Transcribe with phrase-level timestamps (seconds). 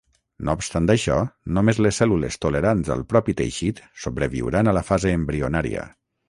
[0.47, 1.17] No obstant això,
[1.57, 5.87] només les cèl·lules tolerants al propi teixit sobreviuran a la fase embrionària.